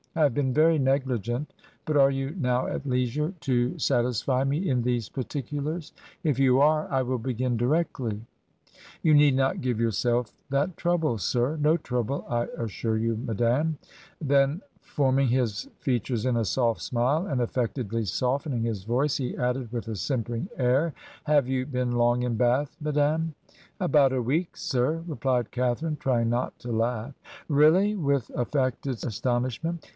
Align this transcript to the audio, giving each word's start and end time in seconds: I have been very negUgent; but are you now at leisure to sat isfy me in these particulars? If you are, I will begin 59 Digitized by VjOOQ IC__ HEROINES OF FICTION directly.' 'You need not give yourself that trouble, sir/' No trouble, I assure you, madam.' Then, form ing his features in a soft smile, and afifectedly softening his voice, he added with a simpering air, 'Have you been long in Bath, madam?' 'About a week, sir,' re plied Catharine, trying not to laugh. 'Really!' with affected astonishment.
I 0.15 0.21
have 0.23 0.33
been 0.33 0.51
very 0.53 0.77
negUgent; 0.79 1.53
but 1.85 1.95
are 1.95 2.11
you 2.11 2.31
now 2.37 2.65
at 2.67 2.85
leisure 2.85 3.33
to 3.41 3.77
sat 3.79 4.03
isfy 4.03 4.45
me 4.45 4.67
in 4.67 4.81
these 4.81 5.07
particulars? 5.07 5.93
If 6.23 6.37
you 6.37 6.59
are, 6.59 6.89
I 6.91 7.01
will 7.03 7.19
begin 7.19 7.53
59 7.53 7.55
Digitized 7.55 7.71
by 7.71 7.75
VjOOQ 7.75 7.79
IC__ 7.79 7.93
HEROINES 8.01 8.13
OF 8.13 8.15
FICTION 8.17 8.27
directly.' 8.27 8.99
'You 9.09 9.13
need 9.13 9.35
not 9.35 9.61
give 9.61 9.79
yourself 9.79 10.33
that 10.49 10.75
trouble, 10.75 11.17
sir/' 11.17 11.57
No 11.61 11.77
trouble, 11.77 12.25
I 12.27 12.47
assure 12.57 12.97
you, 12.97 13.15
madam.' 13.15 13.77
Then, 14.19 14.61
form 14.81 15.19
ing 15.19 15.27
his 15.29 15.69
features 15.79 16.25
in 16.25 16.35
a 16.35 16.45
soft 16.45 16.81
smile, 16.81 17.27
and 17.27 17.39
afifectedly 17.39 18.05
softening 18.07 18.63
his 18.63 18.83
voice, 18.83 19.15
he 19.17 19.37
added 19.37 19.71
with 19.71 19.87
a 19.87 19.95
simpering 19.95 20.49
air, 20.57 20.93
'Have 21.23 21.47
you 21.47 21.65
been 21.65 21.91
long 21.93 22.23
in 22.23 22.35
Bath, 22.35 22.75
madam?' 22.81 23.35
'About 23.79 24.11
a 24.11 24.21
week, 24.21 24.57
sir,' 24.57 25.03
re 25.07 25.15
plied 25.15 25.51
Catharine, 25.51 25.95
trying 25.95 26.29
not 26.29 26.57
to 26.59 26.71
laugh. 26.73 27.13
'Really!' 27.47 27.95
with 27.95 28.29
affected 28.35 28.95
astonishment. 29.05 29.87